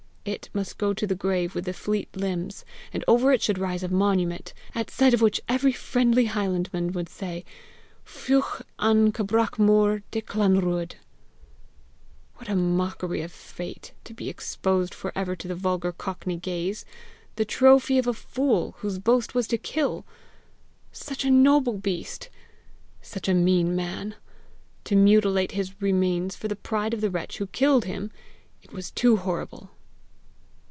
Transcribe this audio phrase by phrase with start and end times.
[0.23, 2.63] It must go to the grave with the fleet limbs!
[2.93, 7.09] and over it should rise a monument, at sight of which every friendly highlandman would
[7.09, 7.43] say,
[8.05, 10.93] Feiich an cabracli mor de Clanruadli!
[12.35, 16.85] What a mockery of fate to be exposed for ever to the vulgar Cockney gaze,
[17.35, 20.05] the trophy of a fool, whose boast was to kill!
[20.91, 22.29] Such a noble beast!
[23.01, 24.13] Such a mean man!
[24.83, 28.11] To mutilate his remains for the pride of the wretch who killed him!
[28.61, 29.71] It was too horrible!